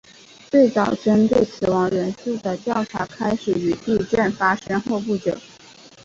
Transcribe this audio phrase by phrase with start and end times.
[0.49, 5.37] 最早针对死亡人数的调查开始于地震发生后不久。